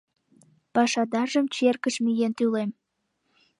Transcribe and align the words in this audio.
Пашадаржым 0.73 1.45
черкыш 1.55 1.95
миен 2.03 2.31
тӱлем...» 2.37 2.69